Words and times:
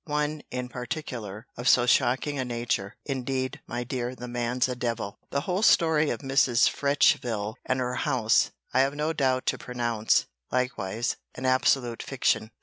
One, 0.07 0.41
in 0.49 0.67
particular, 0.67 1.45
of 1.55 1.69
so 1.69 1.85
shocking 1.85 2.39
a 2.39 2.43
nature!—Indeed, 2.43 3.59
my 3.67 3.83
dear, 3.83 4.15
the 4.15 4.27
man's 4.27 4.67
a 4.67 4.75
devil. 4.75 5.19
The 5.29 5.41
whole 5.41 5.61
story 5.61 6.09
of 6.09 6.21
Mrs. 6.21 6.67
Fretchville, 6.67 7.53
and 7.67 7.79
her 7.79 7.93
house, 7.97 8.49
I 8.73 8.79
have 8.79 8.95
no 8.95 9.13
doubt 9.13 9.45
to 9.45 9.59
pronounce, 9.59 10.25
likewise, 10.51 11.17
an 11.35 11.45
absolute 11.45 12.01
fiction. 12.01 12.49